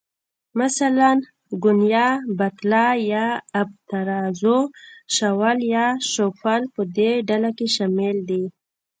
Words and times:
مثلاً، 0.59 1.11
ګونیا، 1.63 2.07
بتله 2.37 2.85
یا 3.11 3.27
آبترازو، 3.61 4.57
شاول 5.15 5.57
یا 5.75 5.85
شافول 6.11 6.61
په 6.73 6.81
دې 6.97 7.11
ډله 7.27 7.51
کې 7.57 7.67
شامل 7.75 8.17
دي. 8.29 8.43